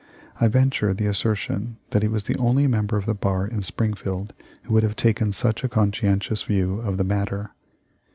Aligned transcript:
I 0.39 0.47
venture 0.47 0.95
the 0.95 1.05
assertion 1.05 1.77
that 1.91 2.01
he 2.01 2.07
was 2.07 2.23
the 2.23 2.35
only 2.37 2.65
member 2.65 2.97
of 2.97 3.05
the 3.05 3.13
bar 3.13 3.45
in 3.45 3.61
Spring 3.61 3.93
held 4.03 4.33
who 4.63 4.73
would 4.73 4.81
have 4.81 4.95
taken 4.95 5.31
such 5.31 5.63
a 5.63 5.69
conscientious 5.69 6.41
view 6.41 6.79
of 6.81 6.97
the 6.97 7.03
matter. 7.03 7.51